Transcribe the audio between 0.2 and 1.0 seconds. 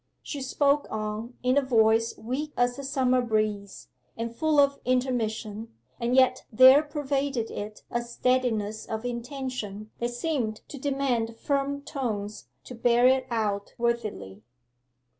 She spoke